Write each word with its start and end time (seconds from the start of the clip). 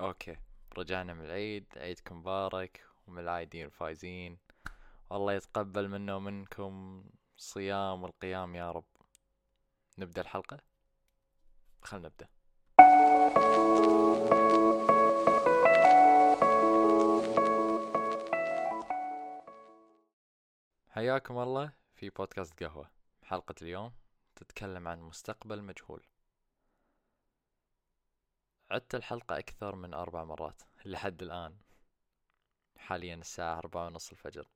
أوكي 0.00 0.36
رجعنا 0.78 1.14
من 1.14 1.24
العيد 1.24 1.66
عيدكم 1.76 2.18
مبارك 2.18 2.84
ومن 3.06 3.18
العايدين 3.18 3.66
الفايزين. 3.66 4.38
والله 5.10 5.32
يتقبل 5.32 5.88
منا 5.88 6.14
ومنكم 6.14 7.04
صيام 7.36 8.02
والقيام 8.02 8.54
يا 8.54 8.70
رب. 8.70 8.84
نبدأ 9.98 10.20
الحلقة؟ 10.20 10.58
خلنا 11.82 12.08
نبدأ. 12.08 12.28
حياكم 20.88 21.38
الله 21.38 21.72
في 21.94 22.10
بودكاست 22.10 22.62
قهوة. 22.62 22.90
حلقة 23.24 23.54
اليوم 23.62 23.92
تتكلم 24.36 24.88
عن 24.88 25.00
مستقبل 25.00 25.62
مجهول. 25.62 26.02
عدت 28.70 28.94
الحلقة 28.94 29.38
أكثر 29.38 29.74
من 29.76 29.94
أربع 29.94 30.24
مرات 30.24 30.62
لحد 30.84 31.22
الآن. 31.22 31.56
حاليا 32.76 33.14
الساعة 33.14 33.58
أربعة 33.58 33.86
ونص 33.86 34.10
الفجر. 34.10 34.48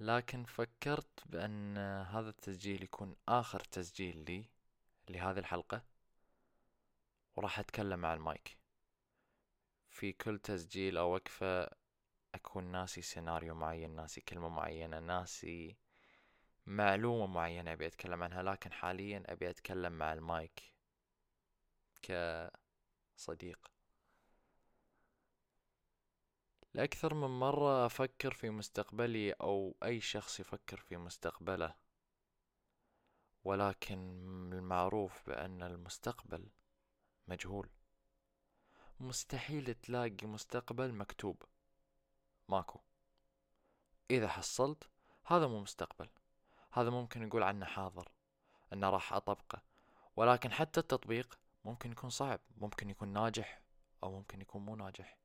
لكن 0.00 0.44
فكرت 0.44 1.22
بأن 1.26 1.78
هذا 1.78 2.28
التسجيل 2.28 2.82
يكون 2.82 3.16
آخر 3.28 3.60
تسجيل 3.60 4.24
لي 4.24 4.44
لهذه 5.08 5.38
الحلقة. 5.38 5.82
وراح 7.36 7.58
أتكلم 7.58 7.98
مع 7.98 8.14
المايك. 8.14 8.58
في 9.88 10.12
كل 10.12 10.38
تسجيل 10.38 10.96
أو 10.96 11.14
وقفة 11.14 11.70
أكون 12.34 12.64
ناسي 12.64 13.02
سيناريو 13.02 13.54
معين 13.54 13.96
ناسي 13.96 14.20
كلمة 14.20 14.48
معينة 14.48 14.98
ناسي 14.98 15.76
معلومة 16.66 17.26
معينة 17.26 17.72
أبي 17.72 17.86
أتكلم 17.86 18.22
عنها. 18.22 18.42
لكن 18.42 18.72
حاليا 18.72 19.22
أبي 19.26 19.50
أتكلم 19.50 19.92
مع 19.92 20.12
المايك. 20.12 20.71
كصديق. 22.02 23.70
لأكثر 26.74 27.14
من 27.14 27.40
مرة 27.40 27.86
أفكر 27.86 28.34
في 28.34 28.50
مستقبلي 28.50 29.32
أو 29.32 29.76
أي 29.84 30.00
شخص 30.00 30.40
يفكر 30.40 30.76
في 30.76 30.96
مستقبله 30.96 31.74
ولكن 33.44 33.98
المعروف 34.52 35.26
بأن 35.26 35.62
المستقبل 35.62 36.48
مجهول. 37.28 37.68
مستحيل 39.00 39.74
تلاقي 39.74 40.26
مستقبل 40.26 40.92
مكتوب. 40.92 41.42
ماكو. 42.48 42.80
إذا 44.10 44.28
حصلت 44.28 44.88
هذا 45.26 45.46
مو 45.46 45.60
مستقبل. 45.60 46.08
هذا 46.72 46.90
ممكن 46.90 47.22
نقول 47.22 47.42
عنه 47.42 47.66
حاضر 47.66 48.08
أنه 48.72 48.90
راح 48.90 49.12
أطبقه. 49.12 49.62
ولكن 50.16 50.52
حتى 50.52 50.80
التطبيق 50.80 51.38
ممكن 51.64 51.92
يكون 51.92 52.10
صعب 52.10 52.40
ممكن 52.56 52.90
يكون 52.90 53.08
ناجح 53.08 53.62
أو 54.02 54.12
ممكن 54.12 54.40
يكون 54.40 54.64
مو 54.64 54.76
ناجح. 54.76 55.18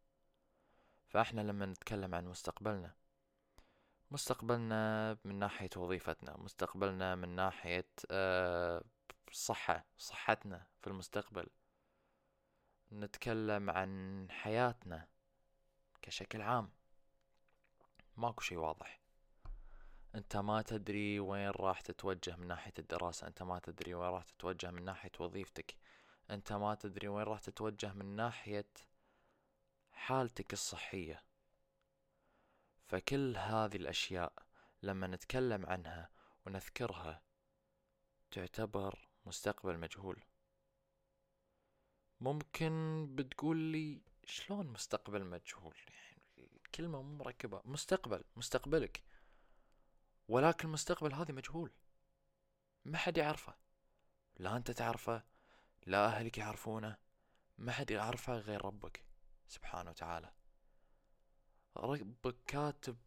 فإحنا 1.07 1.41
لما 1.41 1.65
نتكلم 1.65 2.15
عن 2.15 2.25
مستقبلنا 2.27 2.95
مستقبلنا 4.11 5.17
من 5.23 5.39
ناحية 5.39 5.69
وظيفتنا 5.77 6.37
مستقبلنا 6.37 7.15
من 7.15 7.29
ناحية 7.29 7.89
أه 8.11 8.83
صحة 9.31 9.85
صحتنا 9.97 10.67
في 10.81 10.87
المستقبل. 10.87 11.47
نتكلم 12.91 13.69
عن 13.69 14.27
حياتنا 14.31 15.07
كشكل 16.01 16.41
عام. 16.41 16.69
ماكو 18.17 18.41
شي 18.41 18.57
واضح. 18.57 18.99
أنت 20.15 20.37
ما 20.37 20.61
تدري 20.61 21.19
وين 21.19 21.49
راح 21.49 21.81
تتوجه 21.81 22.35
من 22.35 22.47
ناحية 22.47 22.73
الدراسة 22.79 23.27
أنت 23.27 23.43
ما 23.43 23.59
تدري 23.59 23.93
وين 23.93 24.09
راح 24.09 24.23
تتوجه 24.23 24.71
من 24.71 24.85
ناحية 24.85 25.11
وظيفتك. 25.19 25.75
أنت 26.31 26.53
ما 26.53 26.75
تدري 26.75 27.07
وين 27.07 27.23
راح 27.23 27.39
تتوجه 27.39 27.93
من 27.93 28.15
ناحية 28.15 28.69
حالتك 29.91 30.53
الصحية. 30.53 31.23
فكل 32.87 33.37
هذه 33.37 33.75
الأشياء 33.75 34.33
لما 34.83 35.07
نتكلم 35.07 35.65
عنها 35.65 36.09
ونذكرها 36.45 37.21
تعتبر 38.31 39.09
مستقبل 39.25 39.77
مجهول. 39.77 40.23
ممكن 42.21 43.07
بتقول 43.15 43.57
لي 43.57 44.01
شلون 44.25 44.67
مستقبل 44.67 45.25
مجهول؟ 45.25 45.75
يعني 45.87 46.21
الكلمة 46.65 47.01
مو 47.01 47.17
مركبة. 47.17 47.61
مستقبل 47.65 48.23
مستقبلك. 48.35 49.03
ولكن 50.27 50.67
المستقبل 50.67 51.13
هذا 51.13 51.31
مجهول. 51.31 51.71
ما 52.85 52.97
حد 52.97 53.17
يعرفه. 53.17 53.55
لا 54.37 54.57
أنت 54.57 54.71
تعرفه 54.71 55.23
لا 55.87 56.05
أهلك 56.05 56.37
يعرفونه. 56.37 56.97
ما 57.57 57.71
حد 57.71 57.91
يعرفه 57.91 58.33
غير 58.37 58.65
ربك 58.65 59.03
سبحانه 59.47 59.89
وتعالى. 59.89 60.31
ربك 61.77 62.35
كاتب 62.47 62.97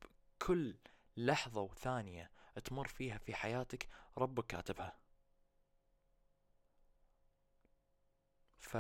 كل 0.42 0.76
لحظة 1.16 1.60
وثانية 1.60 2.30
تمر 2.64 2.88
فيها 2.88 3.18
في 3.18 3.34
حياتك 3.34 3.88
ربك 4.18 4.46
كاتبها. 4.46 4.98
ف 8.58 8.76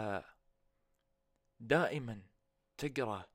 دائما 1.60 2.22
تقرأ 2.78 3.26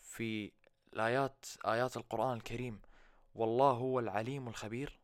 في 0.00 0.52
الآيات 0.92 1.46
آيات 1.66 1.96
القرآن 1.96 2.36
الكريم. 2.36 2.82
والله 3.34 3.70
هو 3.72 3.98
العليم 4.00 4.48
الخبير. 4.48 5.00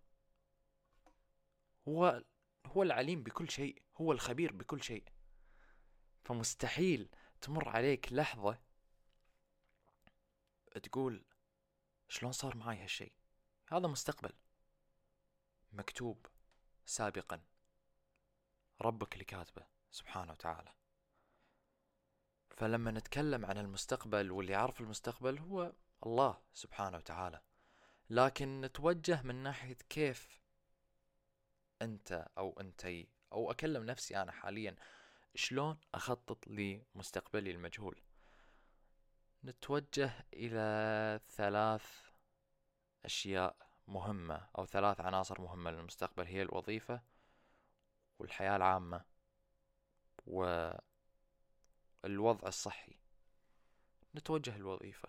هو 1.89 2.23
هو 2.67 2.83
العليم 2.83 3.23
بكل 3.23 3.51
شيء 3.51 3.83
هو 3.97 4.13
الخبير 4.13 4.53
بكل 4.53 4.83
شيء. 4.83 5.05
فمستحيل 6.25 7.09
تمر 7.41 7.69
عليك 7.69 8.13
لحظة 8.13 8.59
تقول 10.83 11.25
شلون 12.09 12.33
صار 12.33 12.57
معي 12.57 12.83
هالشيء؟ 12.83 13.13
هذا 13.69 13.87
مستقبل. 13.89 14.33
مكتوب 15.73 16.27
سابقا. 16.87 17.41
ربك 18.81 19.13
اللي 19.13 19.25
كاتبه 19.25 19.67
سبحانه 19.91 20.33
وتعالى. 20.33 20.73
فلما 22.57 22.91
نتكلم 22.91 23.47
عن 23.47 23.59
المستقبل 23.59 24.31
واللي 24.31 24.53
يعرف 24.53 24.81
المستقبل 24.81 25.39
هو 25.39 25.73
الله 26.07 26.41
سبحانه 26.53 26.97
وتعالى. 26.97 27.41
لكن 28.11 28.61
نتوجه 28.61 29.23
من 29.23 29.35
ناحية 29.35 29.77
كيف 29.89 30.40
أنت 31.83 32.27
أو 32.39 32.61
أنتي 32.61 33.09
أو 33.33 33.51
أكلم 33.51 33.85
نفسي 33.85 34.23
أنا 34.23 34.33
حاليا 34.33 34.77
شلون 35.35 35.79
أخطط 35.95 36.49
لمستقبلي 36.49 37.51
المجهول؟ 37.51 38.01
نتوجه 39.45 40.27
إلى 40.35 41.21
ثلاث 41.29 42.11
أشياء 43.05 43.57
مهمة 43.89 44.49
أو 44.59 44.67
ثلاث 44.67 45.01
عناصر 45.01 45.41
مهمة 45.41 45.71
للمستقبل. 45.71 46.27
هي 46.27 46.43
الوظيفة 46.43 47.03
والحياة 48.19 48.57
العامة 48.57 49.05
والوضع 50.27 50.81
الصحي. 52.49 52.97
نتوجه 54.15 54.57
الوظيفة. 54.57 55.09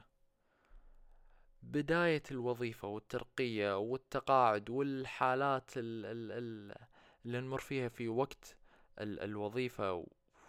بداية 1.64 2.24
الوظيفة 2.32 2.88
والترقية 2.88 3.78
والتقاعد 3.78 4.70
والحالات 4.70 5.72
اللي 5.76 6.76
نمر 7.26 7.60
فيها 7.60 7.90
في 7.90 8.08
وقت 8.08 8.58
الوظيفة 9.00 10.06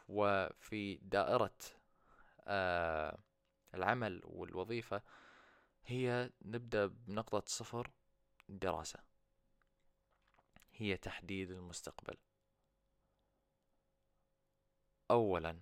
وفي 0.08 0.94
دائرة 0.94 1.54
آه، 2.46 3.18
العمل 3.74 4.20
والوظيفة 4.24 5.02
هي 5.86 6.30
نبدأ 6.42 6.86
بنقطة 6.86 7.42
صفر 7.46 7.90
دراسة 8.48 8.98
هي 10.74 10.96
تحديد 10.96 11.50
المستقبل. 11.50 12.16
أولا 15.10 15.60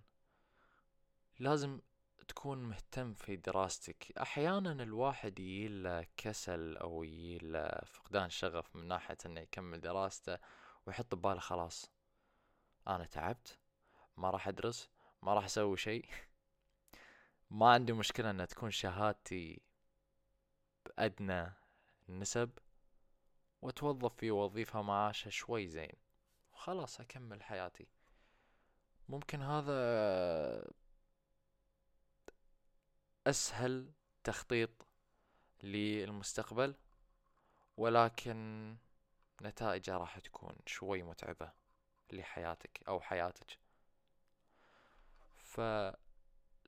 لازم 1.38 1.80
تكون 2.30 2.58
مهتم 2.58 3.14
في 3.14 3.36
دراستك. 3.36 4.18
أحيانا 4.18 4.72
الواحد 4.72 5.38
يجيله 5.40 6.06
كسل 6.16 6.76
أو 6.76 7.04
يجيله 7.04 7.68
فقدان 7.86 8.30
شغف 8.30 8.76
من 8.76 8.88
ناحية 8.88 9.16
أنه 9.26 9.40
يكمل 9.40 9.80
دراسته 9.80 10.38
ويحط 10.86 11.14
بباله 11.14 11.40
خلاص 11.40 11.90
أنا 12.88 13.04
تعبت 13.04 13.58
ما 14.16 14.30
راح 14.30 14.48
أدرس 14.48 14.90
ما 15.22 15.34
راح 15.34 15.44
أسوي 15.44 15.76
شيء. 15.76 16.08
ما 17.50 17.70
عندي 17.70 17.92
مشكلة 17.92 18.30
أن 18.30 18.48
تكون 18.48 18.70
شهادتي 18.70 19.60
بأدنى 20.86 21.52
النسب 22.08 22.50
وأتوظف 23.62 24.14
في 24.14 24.30
وظيفة 24.30 24.82
معاشها 24.82 25.30
شوي 25.30 25.68
زين. 25.68 25.96
وخلاص 26.52 27.00
أكمل 27.00 27.42
حياتي. 27.42 27.86
ممكن 29.08 29.42
هذا 29.42 30.79
أسهل 33.26 33.92
تخطيط 34.24 34.70
للمستقبل 35.62 36.74
ولكن 37.76 38.76
نتائجه 39.42 39.96
راح 39.96 40.18
تكون 40.18 40.56
شوي 40.66 41.02
متعبة 41.02 41.52
لحياتك 42.12 42.80
أو 42.88 43.00
حياتك. 43.00 43.58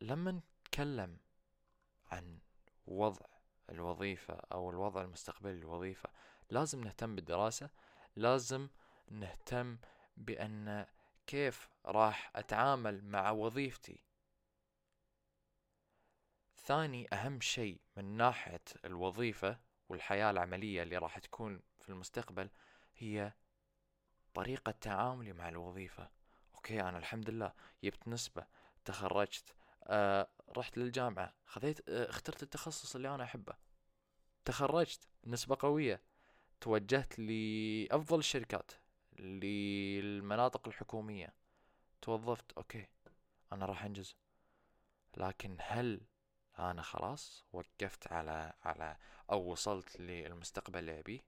لما 0.01 0.31
نتكلم 0.31 1.19
عن 2.11 2.39
وضع 2.87 3.27
الوظيفة 3.71 4.35
أو 4.35 4.71
الوضع 4.71 5.03
المستقبلي 5.03 5.53
للوظيفة 5.53 6.11
لازم 6.51 6.85
نهتم 6.85 7.15
بالدراسة 7.17 7.71
لازم 8.17 8.69
نهتم 9.11 9.79
بأن 10.17 10.87
كيف 11.27 11.69
راح 11.87 12.31
أتعامل 12.37 13.05
مع 13.05 13.31
وظيفتي 13.31 14.01
ثاني 16.65 17.09
أهم 17.13 17.41
شيء 17.41 17.81
من 17.97 18.05
ناحية 18.17 18.61
الوظيفة 18.85 19.59
والحياة 19.89 20.31
العملية 20.31 20.83
اللي 20.83 20.99
راح 20.99 21.19
تكون 21.19 21.61
في 21.81 21.89
المستقبل 21.89 22.51
هي 22.97 23.33
طريقة 24.35 24.71
تعاملي 24.73 25.33
مع 25.33 25.49
الوظيفة. 25.49 26.11
okay 26.55 26.81
أنا 26.81 26.99
الحمد 26.99 27.31
لله 27.31 27.53
جبت 27.85 28.09
نسبة 28.09 28.47
تخرجت 28.85 29.55
آه 29.85 30.29
رحت 30.57 30.79
للجامعة 30.79 31.35
خذيت 31.47 31.89
آه 31.89 32.11
اخترت 32.11 32.43
التخصص 32.43 32.95
اللي 32.97 33.15
أنا 33.15 33.25
أحبه. 33.25 33.55
تخرجت 34.45 35.09
نسبة 35.25 35.57
قوية 35.61 36.03
توجهت 36.61 37.19
لأفضل 37.19 38.19
الشركات 38.19 38.71
للمناطق 39.19 40.69
الحكومية. 40.69 41.35
توظفت 42.03 42.53
okay 42.53 42.87
أنا 43.53 43.67
راح 43.67 43.85
أنجز. 43.85 44.17
لكن 45.17 45.57
هل 45.61 46.01
أنا 46.59 46.83
خلاص 46.83 47.45
وقفت 47.53 48.13
على 48.13 48.53
على 48.65 48.97
أو 49.31 49.53
وصلت 49.53 50.01
للمستقبل 50.01 50.79
اللي 50.79 50.99
أبيه. 51.01 51.21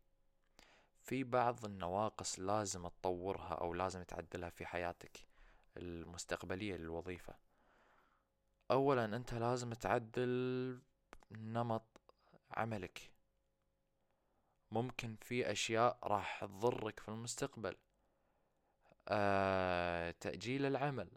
في 1.03 1.25
بعض 1.25 1.65
النواقص 1.65 2.38
لازم 2.38 2.88
تطورها 2.88 3.55
أو 3.55 3.75
لازم 3.75 4.03
تعدلها 4.03 4.50
في 4.50 4.67
حياتك 4.67 5.26
المستقبلية 5.76 6.76
للوظيفة 6.76 7.35
أولا 8.71 9.05
أنت 9.05 9.35
لازم 9.35 9.73
تعدل 9.73 10.81
نمط 11.31 12.00
عملك. 12.50 13.11
ممكن 14.70 15.17
في 15.17 15.53
أشياء 15.53 15.99
راح 16.05 16.44
تضرك 16.44 17.00
في 17.00 17.09
المستقبل. 17.09 17.77
آه، 19.09 20.11
تأجيل 20.11 20.67
العمل. 20.67 21.09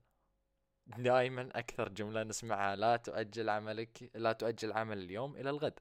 دائما 0.88 1.50
أكثر 1.56 1.90
جملة 1.90 2.24
نسمعها 2.24 2.76
لا 2.76 2.98
تؤجل 2.98 3.50
عملك 3.50 4.12
لا 4.16 4.34
تؤجل 4.34 4.74
عمل 4.74 4.98
اليوم 4.98 5.36
إلى 5.36 5.50
الغد. 5.50 5.80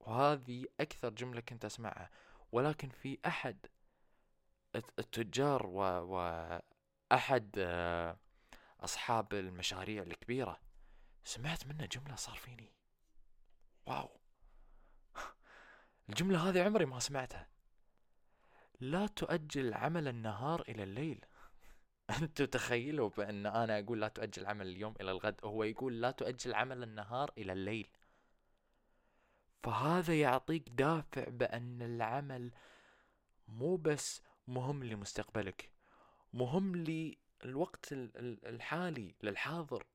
وهذه 0.00 0.64
أكثر 0.80 1.10
جملة 1.10 1.40
كنت 1.40 1.64
أسمعها. 1.64 2.10
ولكن 2.52 2.88
في 2.88 3.18
أحد 3.26 3.66
التجار 4.74 5.66
و, 5.66 5.78
وأحد 5.80 7.54
آه، 7.58 8.16
أصحاب 8.80 9.34
المشاريع 9.34 10.02
الكبيرة 10.02 10.60
سمعت 11.24 11.66
منه 11.66 11.86
جملة 11.86 12.16
صار 12.16 12.36
فيني. 12.36 12.72
واو! 13.86 14.20
الجملة 16.08 16.48
هذه 16.48 16.64
عمري 16.64 16.84
ما 16.84 16.98
سمعتها. 16.98 17.48
لا 18.80 19.06
تؤجل 19.06 19.74
عمل 19.74 20.08
النهار 20.08 20.60
إلى 20.60 20.82
الليل. 20.82 21.24
أنتوا 22.10 22.46
تخيلوا 22.46 23.08
بأن 23.08 23.46
أنا 23.46 23.78
أقول 23.78 24.00
لا 24.00 24.08
تؤجل 24.08 24.46
عمل 24.46 24.66
اليوم 24.66 24.94
إلى 25.00 25.10
الغد 25.10 25.40
هو 25.44 25.64
يقول 25.64 26.00
لا 26.00 26.10
تؤجل 26.10 26.54
عمل 26.54 26.82
النهار 26.82 27.30
إلى 27.38 27.52
الليل. 27.52 27.90
فهذا 29.62 30.20
يعطيك 30.20 30.68
دافع 30.68 31.24
بأن 31.28 31.82
العمل 31.82 32.50
مو 33.48 33.76
بس 33.76 34.22
مهم 34.48 34.84
لمستقبلك 34.84 35.70
مهم 36.32 36.76
للوقت 36.76 37.88
الحالي 37.92 39.14
للحاضر. 39.22 39.86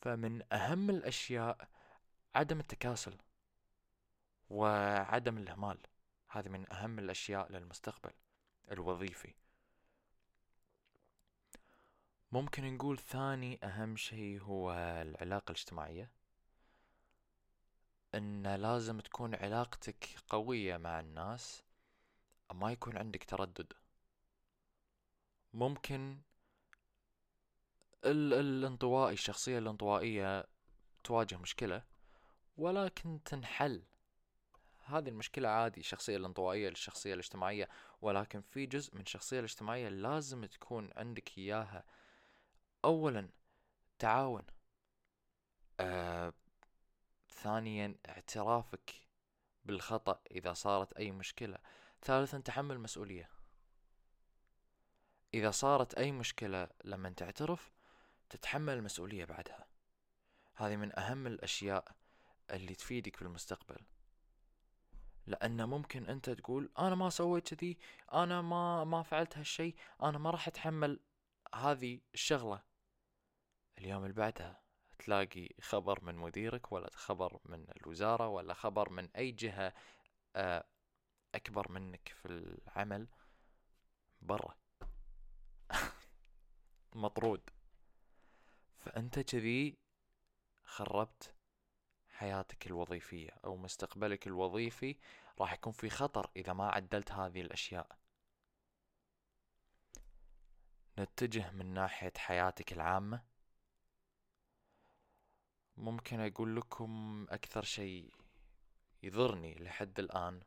فمن 0.00 0.52
أهم 0.52 0.90
الأشياء 0.90 1.68
عدم 2.34 2.60
التكاسل 2.60 3.16
وعدم 4.50 5.38
الإهمال 5.38 5.78
هذه 6.28 6.48
من 6.48 6.72
أهم 6.72 6.98
الأشياء 6.98 7.52
للمستقبل 7.52 8.12
الوظيفي. 8.70 9.34
ممكن 12.32 12.74
نقول 12.74 12.98
ثاني 12.98 13.58
أهم 13.64 13.96
شيء 13.96 14.40
هو 14.42 14.72
العلاقة 14.72 15.50
الاجتماعية. 15.50 16.10
إن 18.14 18.54
لازم 18.54 19.00
تكون 19.00 19.34
علاقتك 19.34 20.08
قوية 20.28 20.76
مع 20.76 21.00
الناس 21.00 21.62
ما 22.54 22.72
يكون 22.72 22.96
عندك 22.96 23.24
تردد. 23.24 23.72
ممكن 25.54 26.20
ال 28.04 28.34
الانطوائي 28.34 29.12
الشخصية 29.12 29.58
الانطوائية 29.58 30.46
تواجه 31.04 31.36
مشكلة 31.36 31.82
ولكن 32.56 33.20
تنحل. 33.24 33.82
هذه 34.84 35.08
المشكلة 35.08 35.48
عادي 35.48 35.80
الشخصية 35.80 36.16
الانطوائية 36.16 36.68
للشخصية 36.68 37.14
الاجتماعية 37.14 37.68
ولكن 38.02 38.40
في 38.40 38.66
جزء 38.66 38.94
من 38.94 39.00
الشخصية 39.00 39.38
الاجتماعية 39.38 39.88
لازم 39.88 40.44
تكون 40.44 40.90
عندك 40.96 41.38
إياها. 41.38 41.84
أولا 42.84 43.28
تعاون 43.98 44.42
آه 45.80 46.32
ثانيا 47.28 47.94
اعترافك 48.08 48.94
بالخطأ 49.64 50.20
إذا 50.30 50.52
صارت 50.52 50.92
أي 50.92 51.10
مشكلة 51.10 51.58
ثالثا 52.02 52.38
تحمل 52.38 52.78
مسؤولية. 52.80 53.30
إذا 55.34 55.50
صارت 55.50 55.94
أي 55.94 56.12
مشكلة 56.12 56.68
لما 56.84 57.10
تعترف 57.10 57.72
تتحمل 58.30 58.74
المسؤولية 58.74 59.24
بعدها. 59.24 59.66
هذه 60.54 60.76
من 60.76 60.98
أهم 60.98 61.26
الأشياء 61.26 61.96
اللي 62.50 62.74
تفيدك 62.74 63.16
في 63.16 63.22
المستقبل 63.22 63.78
لأن 65.26 65.68
ممكن 65.68 66.06
أنت 66.06 66.30
تقول 66.30 66.70
أنا 66.78 66.94
ما 66.94 67.10
سويت 67.10 67.54
كذي 67.54 67.78
أنا 68.12 68.42
ما 68.42 68.84
ما 68.84 69.02
فعلت 69.02 69.38
هالشي 69.38 69.74
أنا 70.02 70.18
ما 70.18 70.30
راح 70.30 70.48
أتحمل 70.48 71.00
هذه 71.54 72.00
الشغلة. 72.14 72.62
اليوم 73.78 74.02
اللي 74.02 74.14
بعدها 74.14 74.62
تلاقي 74.98 75.48
خبر 75.60 76.04
من 76.04 76.14
مديرك 76.14 76.72
ولا 76.72 76.90
خبر 76.94 77.40
من 77.44 77.66
الوزارة 77.76 78.28
ولا 78.28 78.54
خبر 78.54 78.90
من 78.90 79.08
أي 79.16 79.30
جهة 79.30 79.72
آه، 80.36 80.64
أكبر 81.34 81.72
منك 81.72 82.08
في 82.22 82.26
العمل 82.28 83.08
برا. 84.22 84.56
مطرود. 86.94 87.50
فأنت 88.78 89.18
كذي 89.18 89.78
خربت 90.64 91.34
حياتك 92.08 92.66
الوظيفية 92.66 93.30
أو 93.44 93.56
مستقبلك 93.56 94.26
الوظيفي 94.26 94.96
راح 95.40 95.52
يكون 95.52 95.72
في 95.72 95.90
خطر 95.90 96.30
إذا 96.36 96.52
ما 96.52 96.68
عدلت 96.68 97.12
هذه 97.12 97.40
الأشياء. 97.40 97.98
نتجه 100.98 101.50
من 101.50 101.74
ناحية 101.74 102.12
حياتك 102.16 102.72
العامة. 102.72 103.31
ممكن 105.76 106.20
أقول 106.20 106.56
لكم 106.56 107.26
أكثر 107.30 107.64
شيء 107.64 108.14
يضرني 109.02 109.54
لحد 109.54 109.98
الآن 109.98 110.42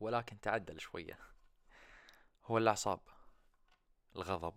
ولكن 0.00 0.40
تعدل 0.40 0.80
شوية 0.80 1.18
هو 2.44 2.58
الأعصاب 2.58 3.00
الغضب. 4.16 4.56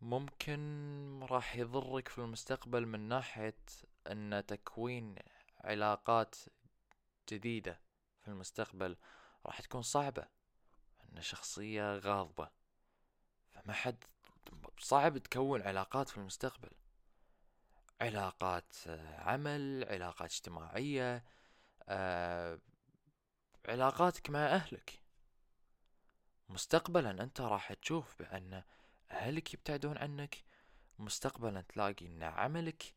ممكن 0.00 1.26
راح 1.30 1.56
يضرك 1.56 2.08
في 2.08 2.18
المستقبل 2.18 2.86
من 2.86 3.00
ناحية 3.00 3.58
أن 4.06 4.44
تكوين 4.46 5.14
علاقات 5.60 6.36
جديدة 7.30 7.80
في 8.20 8.28
المستقبل 8.28 8.96
راح 9.46 9.60
تكون 9.60 9.82
صعبة 9.82 10.28
أن 11.02 11.22
شخصية 11.22 11.96
غاضبة 11.96 12.50
فما 13.50 13.72
حد 13.72 14.04
صعب 14.80 15.18
تكون 15.18 15.62
علاقات 15.62 16.08
في 16.08 16.18
المستقبل. 16.18 16.70
علاقات 18.00 18.74
عمل 19.18 19.84
علاقات 19.90 20.30
اجتماعية 20.30 21.24
آه، 21.88 22.58
علاقاتك 23.68 24.30
مع 24.30 24.46
أهلك. 24.46 25.00
مستقبلا 26.48 27.10
أنت 27.22 27.40
راح 27.40 27.72
تشوف 27.72 28.14
بأن 28.18 28.62
أهلك 29.10 29.54
يبتعدون 29.54 29.98
عنك. 29.98 30.44
مستقبلا 30.98 31.60
تلاقي 31.60 32.06
أن 32.06 32.22
عملك 32.22 32.94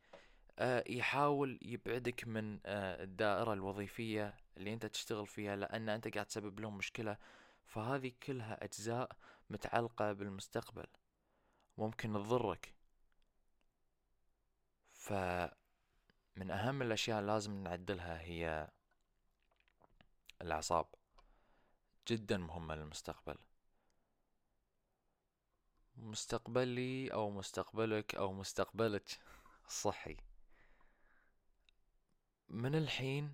آه، 0.60 0.84
يحاول 0.90 1.60
يبعدك 1.62 2.28
من 2.28 2.60
آه، 2.66 3.04
الدائرة 3.04 3.54
الوظيفية 3.54 4.36
اللي 4.58 4.74
أنت 4.74 4.86
تشتغل 4.86 5.28
فيها 5.28 5.56
لأن 5.56 5.90
أنت 5.90 6.08
قاعد 6.08 6.26
تسبب 6.26 6.60
لهم 6.60 6.78
مشكلة. 6.78 7.18
فهذه 7.66 8.12
كلها 8.24 8.64
أجزاء 8.64 9.12
متعلقة 9.50 10.14
بالمستقبل. 10.14 10.86
ممكن 11.78 12.14
تضرك 12.14 12.74
فمن 14.94 16.52
أهم 16.52 16.82
الأشياء 16.82 17.22
لازم 17.22 17.64
نعدلها 17.64 18.22
هي 18.22 18.72
الأعصاب. 20.42 20.86
جدا 22.08 22.38
مهمة 22.38 22.76
للمستقبل. 22.76 23.38
مستقبلي 25.98 27.14
أو 27.14 27.30
مستقبلك 27.30 28.16
أو 28.16 28.34
مستقبلك 28.34 29.20
الصحي. 29.68 30.18
من 32.50 32.76
الحين 32.76 33.34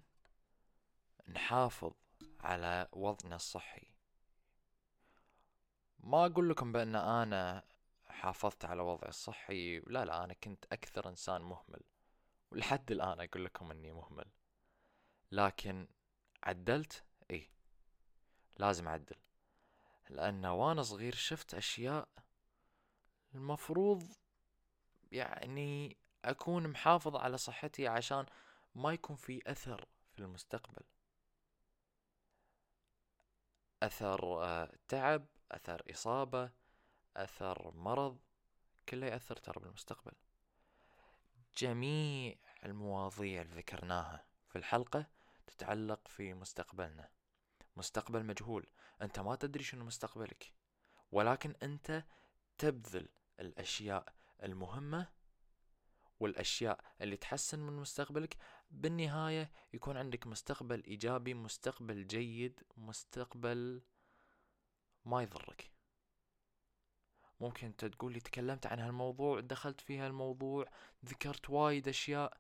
نحافظ 1.28 1.94
على 2.40 2.88
وضعنا 2.92 3.36
الصحي. 3.36 3.88
ما 6.00 6.26
أقول 6.26 6.50
لكم 6.50 6.72
بأن 6.72 6.96
أنا 6.96 7.64
حافظت 8.18 8.66
على 8.66 8.82
وضعي 8.82 9.10
الصحي 9.10 9.80
لا 9.80 10.06
لا 10.06 10.24
أنا 10.24 10.34
كنت 10.34 10.66
أكثر 10.72 11.10
إنسان 11.10 11.42
مهمل 11.42 11.82
ولحد 12.52 12.92
الآن 12.92 13.22
أقول 13.22 13.46
لكم 13.46 13.72
أني 13.72 13.92
مهمل. 13.92 14.26
لكن 15.32 15.88
عدلت؟ 16.44 17.04
إيه 17.30 17.50
لازم 18.58 18.88
أعدل 18.88 19.16
لأن 20.10 20.46
وأنا 20.46 20.84
صغير 20.84 21.16
شفت 21.16 21.54
أشياء 21.54 22.10
المفروض 23.36 24.04
يعني 25.12 25.98
أكون 26.26 26.68
محافظ 26.68 27.16
على 27.16 27.38
صحتي 27.38 27.88
عشان 27.88 28.26
ما 28.76 28.94
يكون 28.94 29.16
في 29.16 29.42
أثر 29.48 29.88
في 30.14 30.20
المستقبل. 30.20 30.84
أثر 33.84 34.44
آه، 34.44 34.72
تعب 34.88 35.26
أثر 35.52 35.82
إصابة 35.92 36.52
أثر 37.18 37.72
مرض 37.72 38.20
كله 38.90 39.08
يأثر 39.08 39.36
ترى 39.36 39.62
بالمستقبل. 39.62 40.12
جميع 41.58 42.36
المواضيع 42.66 43.42
اللي 43.42 43.56
ذكرناها 43.56 44.26
في 44.48 44.58
الحلقة 44.58 45.06
تتعلق 45.48 46.08
في 46.08 46.34
مستقبلنا. 46.34 47.10
مستقبل 47.76 48.26
مجهول. 48.26 48.68
أنت 49.02 49.20
ما 49.20 49.36
تدري 49.36 49.64
شنو 49.64 49.86
مستقبلك. 49.86 50.54
ولكن 51.12 51.56
أنت 51.64 52.04
تبذل 52.58 53.10
الأشياء 53.40 54.14
المهمة 54.44 55.10
والأشياء 56.20 56.80
اللي 57.02 57.18
تحسن 57.18 57.60
من 57.60 57.74
مستقبلك. 57.74 58.38
بالنهاية 58.72 59.52
يكون 59.74 59.98
عندك 59.98 60.28
مستقبل 60.28 60.84
إيجابي 60.84 61.34
مستقبل 61.34 62.08
جيد 62.08 62.64
مستقبل 62.78 63.82
ما 65.06 65.22
يضرك. 65.22 65.77
ممكن 67.40 67.68
أنت 67.68 67.86
تقول 67.86 68.14
لي 68.14 68.20
تكلمت 68.20 68.66
عن 68.66 68.80
هالموضوع 68.80 69.40
دخلت 69.40 69.82
في 69.82 70.00
هالموضوع 70.00 70.66
ذكرت 71.06 71.50
وايد 71.50 71.88
أشياء. 71.88 72.38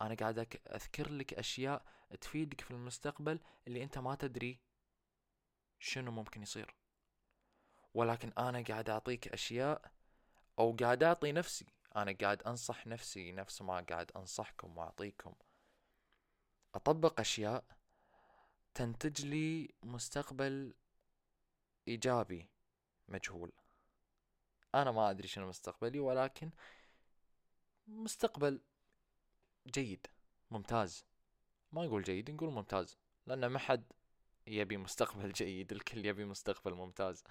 أنا 0.00 0.14
قاعد 0.14 0.38
أذكر 0.66 1.10
لك 1.10 1.34
أشياء 1.34 1.84
تفيدك 2.20 2.60
في 2.60 2.70
المستقبل 2.70 3.40
اللي 3.66 3.82
أنت 3.82 3.98
ما 3.98 4.14
تدري 4.14 4.60
شنو 5.78 6.10
ممكن 6.10 6.42
يصير. 6.42 6.74
ولكن 7.94 8.32
أنا 8.38 8.62
قاعد 8.62 8.90
أعطيك 8.90 9.28
أشياء 9.28 9.92
أو 10.58 10.76
قاعد 10.80 11.02
أعطي 11.02 11.32
نفسي. 11.32 11.66
أنا 11.96 12.12
قاعد 12.20 12.42
أنصح 12.42 12.86
نفسي 12.86 13.32
نفس 13.32 13.62
ما 13.62 13.80
قاعد 13.80 14.10
أنصحكم 14.16 14.78
وأعطيكم. 14.78 15.34
أطبق 16.74 17.20
أشياء 17.20 17.64
تنتج 18.74 19.26
لي 19.26 19.74
مستقبل 19.82 20.74
إيجابي 21.88 22.48
مجهول. 23.08 23.52
أنا 24.74 24.90
ما 24.90 25.10
أدري 25.10 25.28
شنو 25.28 25.48
مستقبلي 25.48 26.00
ولكن 26.00 26.50
مستقبل 27.86 28.60
جيد 29.66 30.06
ممتاز. 30.50 31.04
ما 31.72 31.84
نقول 31.84 32.02
جيد 32.02 32.30
نقول 32.30 32.50
ممتاز 32.52 32.96
لأن 33.26 33.46
ما 33.46 33.58
حد 33.58 33.84
يبي 34.46 34.76
مستقبل 34.76 35.32
جيد 35.42 35.72
الكل 35.72 36.06
يبي 36.06 36.24
مستقبل 36.24 36.74
ممتاز. 36.74 37.24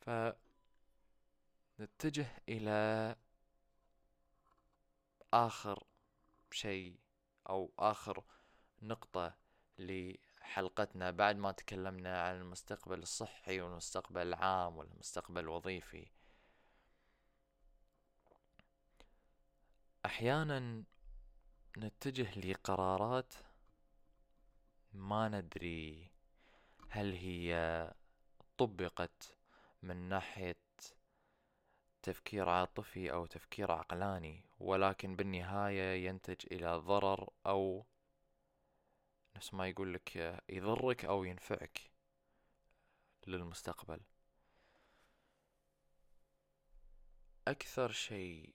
ف 0.00 0.10
نتجه 1.80 2.26
إلى 2.48 3.16
آخر 5.34 5.84
شيء 6.50 6.96
أو 7.48 7.72
آخر 7.78 8.24
نقطة 8.82 9.34
لحلقتنا 10.46 11.10
بعد 11.10 11.36
ما 11.36 11.52
تكلمنا 11.52 12.22
عن 12.22 12.36
المستقبل 12.36 12.98
الصحي 12.98 13.60
والمستقبل 13.60 14.22
العام 14.22 14.76
والمستقبل 14.76 15.40
الوظيفي. 15.40 16.06
أحيانا 20.06 20.84
نتجه 21.78 22.40
لقرارات 22.40 23.34
ما 24.92 25.28
ندري 25.28 26.10
هل 26.88 27.12
هي 27.12 27.50
طبقت 28.58 29.36
من 29.82 29.96
ناحية 30.08 30.56
تفكير 32.02 32.48
عاطفي 32.48 33.12
أو 33.12 33.26
تفكير 33.26 33.72
عقلاني 33.72 34.44
ولكن 34.60 35.16
بالنهاية 35.16 36.06
ينتج 36.06 36.46
إلى 36.52 36.76
ضرر 36.76 37.30
أو 37.46 37.86
نفس 39.36 39.54
ما 39.54 39.68
يقول 39.68 39.94
لك 39.94 40.40
يضرك 40.48 41.04
أو 41.04 41.24
ينفعك 41.24 41.90
للمستقبل. 43.26 44.00
أكثر 47.48 47.92
شيء 47.92 48.54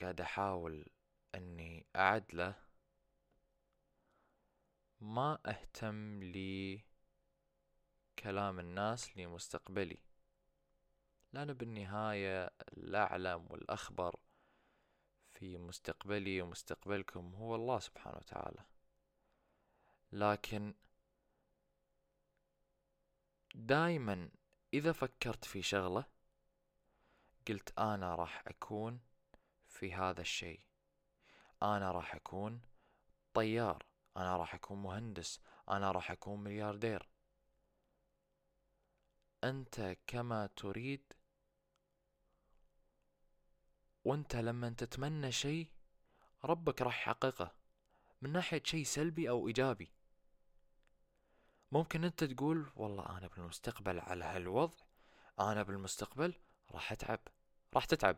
قاعد 0.00 0.20
أحاول 0.20 0.86
أني 1.34 1.86
أعدله 1.96 2.54
ما 5.00 5.38
أهتم 5.46 6.22
لكلام 6.22 6.84
الناس 8.60 9.16
لمستقبلي 9.16 9.98
لأن 11.32 11.52
بالنهاية 11.52 12.50
الأعلم 12.72 13.46
والأخبر 13.50 14.16
في 15.32 15.58
مستقبلي 15.58 16.42
ومستقبلكم 16.42 17.34
هو 17.34 17.54
الله 17.54 17.78
سبحانه 17.78 18.16
وتعالى. 18.16 18.73
لكن 20.14 20.74
دايما 23.54 24.30
إذا 24.74 24.92
فكرت 24.92 25.44
في 25.44 25.62
شغلة 25.62 26.04
قلت 27.48 27.78
أنا 27.78 28.14
راح 28.14 28.42
أكون 28.46 29.00
في 29.68 29.94
هذا 29.94 30.20
الشيء. 30.20 30.60
أنا 31.62 31.90
راح 31.90 32.14
أكون 32.14 32.60
طيار 33.34 33.86
أنا 34.16 34.36
راح 34.36 34.54
أكون 34.54 34.82
مهندس 34.82 35.40
أنا 35.68 35.90
راح 35.90 36.10
أكون 36.10 36.44
ملياردير. 36.44 37.08
أنت 39.44 39.96
كما 40.06 40.46
تريد 40.46 41.12
وأنت 44.04 44.36
لما 44.36 44.70
تتمنى 44.70 45.32
شيء 45.32 45.68
ربك 46.44 46.82
راح 46.82 47.00
يحققه 47.00 47.54
من 48.22 48.32
ناحية 48.32 48.62
شيء 48.64 48.84
سلبي 48.84 49.28
أو 49.28 49.48
إيجابي. 49.48 50.03
ممكن 51.74 52.04
أنت 52.04 52.24
تقول 52.24 52.66
والله 52.76 53.18
أنا 53.18 53.26
بالمستقبل 53.28 54.00
على 54.00 54.24
هالوضع 54.24 54.76
أنا 55.40 55.62
بالمستقبل 55.62 56.34
راح 56.70 56.92
أتعب 56.92 57.20
راح 57.74 57.84
تتعب. 57.84 58.16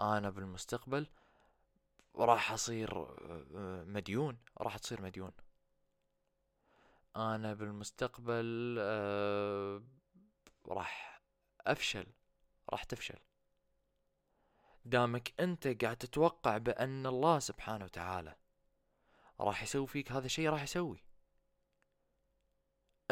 أنا 0.00 0.30
بالمستقبل 0.30 1.06
راح 2.16 2.52
أصير 2.52 3.02
آه، 3.02 3.84
مديون 3.84 4.38
راح 4.58 4.78
تصير 4.78 5.02
مديون. 5.02 5.30
أنا 7.16 7.54
بالمستقبل 7.54 8.76
آه، 8.80 9.82
راح 10.66 11.22
أفشل 11.60 12.06
راح 12.70 12.84
تفشل. 12.84 13.18
دامك 14.84 15.40
أنت 15.40 15.84
قاعد 15.84 15.96
تتوقع 15.96 16.58
بأن 16.58 17.06
الله 17.06 17.38
سبحانه 17.38 17.84
وتعالى 17.84 18.36
راح 19.40 19.62
يسوي 19.62 19.86
فيك 19.86 20.12
هذا 20.12 20.26
الشيء 20.26 20.50
راح 20.50 20.62
يسوي. 20.62 21.11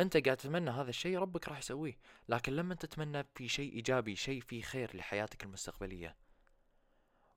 أنت 0.00 0.16
قاعد 0.16 0.37
تتمنى 0.37 0.71
هذا 0.71 0.90
الشيء 0.90 1.19
ربك 1.19 1.49
راح 1.49 1.59
يسويه. 1.59 1.99
لكن 2.28 2.52
لما 2.52 2.75
تتمنى 2.75 3.25
في 3.35 3.49
شيء 3.49 3.73
إيجابي 3.73 4.16
شيء 4.16 4.40
فيه 4.40 4.62
خير 4.62 4.97
لحياتك 4.97 5.45
المستقبلية 5.45 6.16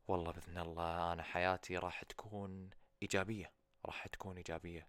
والله 0.08 0.32
بإذن 0.32 0.58
الله 0.58 1.14
أنا 1.14 1.24
حياتي 1.24 1.78
راح 1.78 2.04
تكون 2.04 2.70
إيجابية 3.02 3.52
راح 3.86 4.08
تكون 4.08 4.38
إيجابية. 4.38 4.88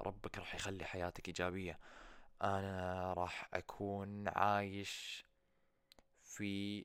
ربك 0.00 0.38
راح 0.38 0.54
يخلي 0.54 0.84
حياتك 0.84 1.28
إيجابية. 1.28 1.78
أنا 2.42 3.12
راح 3.12 3.48
أكون 3.54 4.28
عايش 4.28 5.24
في 6.22 6.84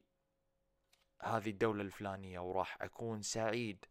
هذه 1.22 1.50
الدولة 1.50 1.82
الفلانية 1.82 2.40
وراح 2.40 2.78
أكون 2.82 3.22
سعيد 3.22 3.86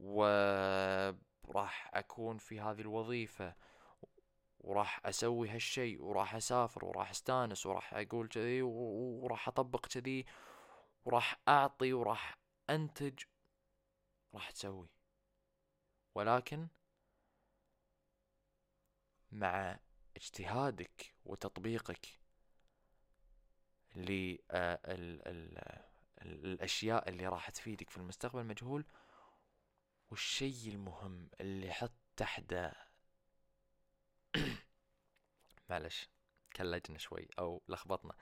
وراح 0.00 1.90
أكون 1.94 2.38
في 2.38 2.60
هذه 2.60 2.80
الوظيفة. 2.80 3.54
وراح 4.66 5.06
أسوي 5.06 5.48
هالشيء 5.48 6.02
وراح 6.02 6.34
أسافر 6.34 6.84
وراح 6.84 7.10
أستأنس 7.10 7.66
وراح 7.66 7.94
أقول 7.94 8.28
كذي 8.28 8.62
وراح 8.62 9.48
أطبق 9.48 9.86
كذي 9.86 10.26
وراح 11.04 11.40
أعطي 11.48 11.92
وراح 11.92 12.38
أنتج 12.70 13.18
راح 14.34 14.50
تسوي. 14.50 14.88
ولكن 16.14 16.68
مع 19.32 19.78
اجتهادك 20.16 21.14
وتطبيقك 21.24 22.20
للأشياء 26.24 27.08
اللي 27.08 27.26
راح 27.26 27.50
تفيدك 27.50 27.90
في 27.90 27.96
المستقبل 27.96 28.44
مجهول 28.44 28.84
والشيء 30.10 30.68
المهم 30.68 31.30
اللي 31.40 31.72
حط 31.72 31.92
تحته 32.16 32.85
معلش 35.70 36.08
كلجنا 36.56 36.98
شوي 36.98 37.28
أو 37.38 37.62
لخبطنا. 37.68 38.14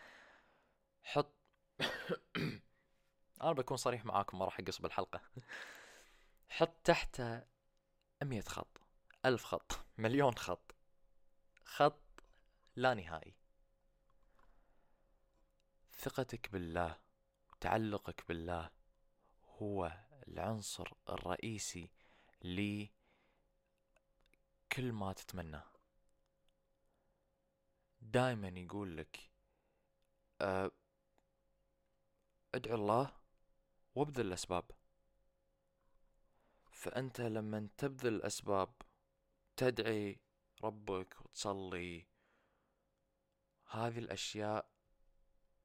حط 1.02 1.34
أنا 3.42 3.52
بكون 3.52 3.76
صريح 3.76 4.04
معاكم 4.04 4.38
ما 4.38 4.44
راح 4.44 4.60
أقص 4.60 4.80
بالحلقة. 4.80 5.20
حط 6.48 6.74
تحته 6.84 7.42
مية 8.22 8.40
خط 8.40 8.80
ألف 9.24 9.44
خط 9.44 9.86
مليون 9.98 10.34
خط. 10.34 10.74
خط 11.64 12.00
لا 12.76 12.94
نهائي. 12.94 13.34
ثقتك 15.92 16.50
بالله 16.52 16.98
وتعلقك 17.52 18.24
بالله 18.28 18.70
هو 19.44 19.92
العنصر 20.28 20.92
الرئيسي 21.08 21.90
لكل 22.42 22.88
ما 24.78 25.12
تتمناه. 25.12 25.73
دائما 28.04 28.48
يقول 28.48 28.96
لك 28.96 29.30
أه 30.40 30.70
ادعو 32.54 32.74
الله 32.74 33.12
وابذل 33.94 34.26
الأسباب. 34.26 34.64
فأنت 36.70 37.20
لما 37.20 37.68
تبذل 37.78 38.14
الأسباب 38.14 38.74
تدعي 39.56 40.20
ربك 40.62 41.16
وتصلي 41.20 42.06
هذه 43.70 43.98
الأشياء 43.98 44.68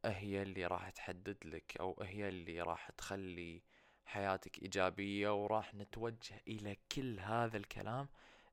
هي 0.06 0.42
اللي 0.42 0.66
راح 0.66 0.90
تحدد 0.90 1.38
لك 1.46 1.78
أو 1.80 2.02
هي 2.02 2.30
اللي 2.30 2.62
راح 2.62 2.90
تخلي 2.90 3.64
حياتك 4.06 4.60
إيجابية 4.64 5.44
وراح 5.44 5.76
نتوجه 5.76 6.42
إلى 6.48 6.78
كل 6.92 7.20
هذا 7.20 7.58
الكلام 7.58 8.08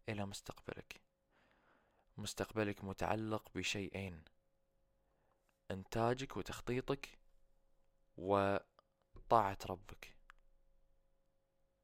إلى 0.09 0.26
مستقبلك. 0.26 1.00
مستقبلك 2.19 2.85
متعلق 2.85 3.51
بشيئين 3.55 4.23
إنتاجك 5.71 6.37
وتخطيطك 6.37 7.19
وطاعة 8.17 9.59
ربك. 9.71 10.17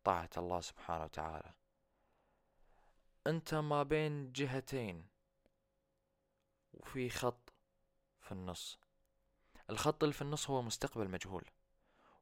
طاعة 0.04 0.30
الله 0.36 0.60
سبحانه 0.60 1.04
وتعالى. 1.04 1.54
أنت 3.26 3.54
ما 3.54 3.82
بين 3.82 4.32
جهتين 4.32 5.06
وفي 6.72 7.10
خط 7.10 7.52
في 8.20 8.32
النص. 8.32 8.78
الخط 9.70 10.02
اللي 10.02 10.14
في 10.14 10.22
النص 10.22 10.50
هو 10.50 10.62
مستقبل 10.62 11.08
مجهول 11.08 11.44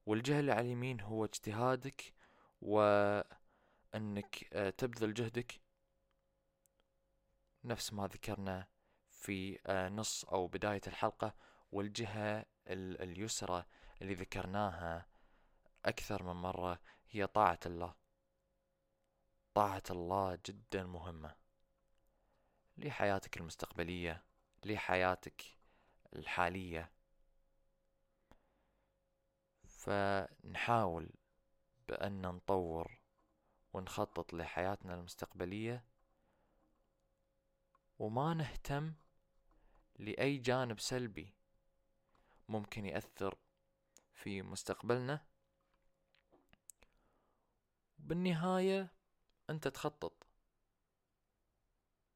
والجهة 0.07 0.41
اللي 0.41 0.53
على 0.53 0.61
اليمين 0.61 1.01
هو 1.01 1.25
اجتهادك 1.25 2.15
وأنك 2.61 4.49
آه، 4.53 4.71
تبذل 4.71 5.15
جهدك 5.15 5.61
نفس 7.65 7.93
ما 7.93 8.07
ذكرنا 8.07 8.67
في 9.09 9.59
آه، 9.67 9.89
نص 9.89 10.25
أو 10.25 10.47
بداية 10.47 10.81
الحلقة 10.87 11.35
والجهة 11.73 12.47
اليسرى 12.67 13.65
اللي 14.03 14.15
ذكرناها 14.15 15.07
أكثر 15.85 16.23
من 16.23 16.33
مرة 16.43 16.81
هي 17.11 17.27
طاعة 17.27 17.61
الله. 17.67 17.95
طاعة 19.55 19.83
الله 19.91 20.39
جدا 20.47 20.85
مهمة. 20.85 21.35
لحياتك 22.79 23.37
المستقبلية 23.37 24.25
لحياتك 24.65 25.43
الحالية. 26.17 26.91
فنحاول 29.65 31.11
بأن 31.89 32.23
نطور 32.23 33.01
ونخطط 33.73 34.33
لحياتنا 34.35 34.95
المستقبلية 34.95 35.85
وما 38.01 38.35
نهتم 38.35 38.95
لأي 39.99 40.37
جانب 40.37 40.81
سلبي 40.81 41.35
ممكن 42.49 42.87
يأثر 42.87 43.39
في 44.15 44.43
مستقبلنا. 44.43 45.27
بالنهاية 47.99 48.93
أنت 49.51 49.69
تخطط 49.69 50.27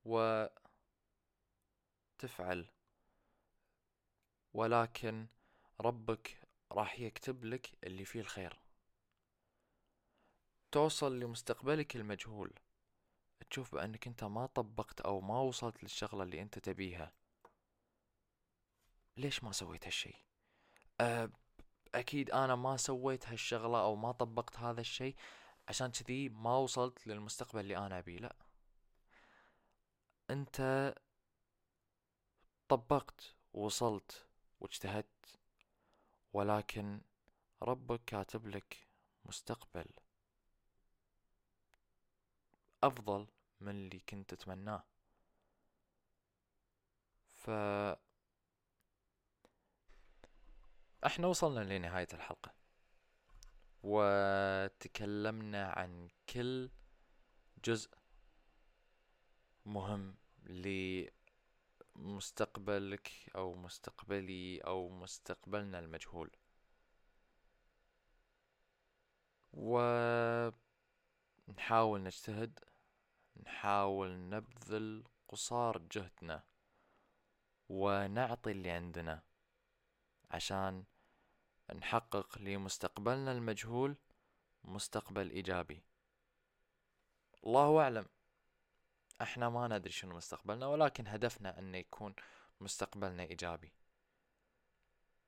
وتفعل 0.05 0.59
ولكن 4.53 5.27
ربك 5.81 6.39
راح 6.73 7.01
يكتب 7.01 7.45
لك 7.45 7.79
اللي 7.85 8.05
فيه 8.05 8.21
الخير. 8.21 8.59
توصل 10.73 11.21
لمستقبلك 11.21 11.97
المجهول. 11.97 12.64
تشوف 13.51 13.75
بأنك 13.75 14.07
أنت 14.07 14.25
ما 14.25 14.47
طبقت 14.47 15.01
أو 15.01 15.21
ما 15.21 15.41
وصلت 15.41 15.83
للشغلة 15.83 16.23
اللي 16.23 16.43
أنت 16.43 16.59
تبيها. 16.59 17.13
ليش 19.17 19.45
ما 19.45 19.53
سويت 19.53 19.85
هالشي؟ 19.87 20.15
أه 21.01 21.31
أكيد 21.95 22.31
أنا 22.31 22.55
ما 22.57 22.77
سويت 22.77 23.29
هالشغلة 23.29 23.81
أو 23.81 23.97
ما 23.97 24.13
طبقت 24.13 24.57
هذا 24.57 24.81
الشي 24.81 25.15
عشان 25.69 25.91
كذي 25.91 26.29
ما 26.29 26.57
وصلت 26.57 27.07
للمستقبل 27.07 27.61
اللي 27.61 27.77
أنا 27.77 27.99
أبيه 27.99 28.19
لأ. 28.19 28.37
أنت 30.31 30.95
طبقت 32.69 33.35
ووصلت 33.53 34.27
واجتهدت 34.61 35.39
ولكن 36.33 37.01
ربك 37.63 38.01
كاتب 38.07 38.47
لك 38.47 38.87
مستقبل. 39.25 39.87
أفضل 42.87 43.27
من 43.61 43.71
اللي 43.71 43.99
كنت 43.99 44.35
تتمناه 44.35 44.85
ف 47.29 47.51
إحنا 51.07 51.27
وصلنا 51.27 51.61
لنهاية 51.79 52.09
الحلقة. 52.13 52.55
وتكلمنا 53.83 55.65
عن 55.71 56.09
كل 56.29 56.71
جزء 57.65 57.91
مهم 59.67 60.17
لمستقبلك 61.97 63.11
أو 63.37 63.55
مستقبلي 63.55 64.59
أو 64.61 64.89
مستقبلنا 64.89 65.79
المجهول. 65.79 66.31
ونحاول 69.53 70.53
نجتهد 72.03 72.59
نحاول 73.43 74.29
نبذل 74.29 75.05
قصار 75.29 75.79
جهدنا 75.79 76.43
ونعطي 77.69 78.51
اللي 78.51 78.71
عندنا 78.71 79.23
عشان 80.31 80.85
نحقق 81.75 82.39
لمستقبلنا 82.39 83.33
المجهول 83.33 83.97
مستقبل 84.65 85.31
إيجابي. 85.31 85.83
الله 87.45 87.81
أعلم. 87.83 88.07
إحنا 89.23 89.49
ما 89.49 89.69
ندري 89.69 89.91
شنو 89.93 90.17
مستقبلنا 90.17 90.67
ولكن 90.67 91.07
هدفنا 91.07 91.59
أن 91.59 91.75
يكون 91.75 92.15
مستقبلنا 92.61 93.23
إيجابي. 93.23 93.73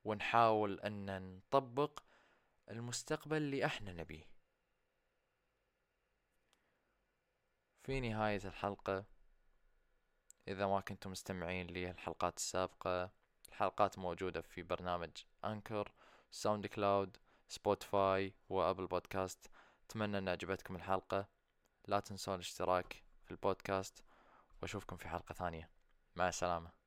ونحاول 0.04 0.80
أن 0.80 1.36
نطبق 1.36 2.02
المستقبل 2.70 3.36
اللي 3.36 3.66
إحنا 3.66 3.92
نبيه. 3.92 4.35
في 7.86 8.00
نهاية 8.00 8.40
الحلقة 8.44 9.04
إذا 10.48 10.66
ما 10.66 10.80
كنتم 10.80 11.10
مستمعين 11.10 11.66
للحلقات 11.66 12.36
السابقة 12.36 13.10
الحلقات 13.48 13.98
موجودة 13.98 14.40
في 14.40 14.62
برنامج 14.62 15.10
Anchor 15.44 15.92
SoundCloud 16.30 16.66
Spotify 16.66 17.16
و 17.48 18.34
Apple 18.48 18.86
Podcast 18.86 19.50
أتمنى 19.84 20.18
أن 20.18 20.28
عجبتكم 20.28 20.76
الحلقة. 20.76 21.28
لا 21.86 22.00
تنسون 22.00 22.34
الاشتراك 22.34 23.02
في 23.24 23.30
البودكاست 23.30 24.02
وأشوفكم 24.62 24.96
في 24.96 25.08
حلقة 25.08 25.32
ثانية. 25.32 25.70
مع 26.16 26.28
السلامة. 26.28 26.85